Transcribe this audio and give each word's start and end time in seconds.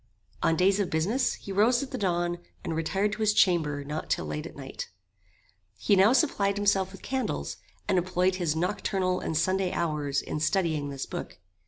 On 0.41 0.55
days 0.55 0.79
of 0.79 0.89
business, 0.89 1.35
he 1.35 1.51
rose 1.51 1.83
at 1.83 1.91
the 1.91 1.97
dawn, 1.99 2.39
and 2.63 2.75
retired 2.75 3.11
to 3.11 3.19
his 3.19 3.33
chamber 3.35 3.83
not 3.83 4.09
till 4.09 4.25
late 4.25 4.47
at 4.47 4.55
night. 4.55 4.89
He 5.77 5.95
now 5.95 6.11
supplied 6.11 6.57
himself 6.57 6.91
with 6.91 7.03
candles, 7.03 7.57
and 7.87 7.99
employed 7.99 8.37
his 8.37 8.55
nocturnal 8.55 9.19
and 9.19 9.37
Sunday 9.37 9.71
hours 9.71 10.23
in 10.23 10.39
studying 10.39 10.89
this 10.89 11.05
book. 11.05 11.37